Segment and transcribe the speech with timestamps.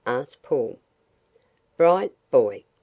[0.07, 0.79] asked Paul.
[1.77, 2.63] "Bright boy!"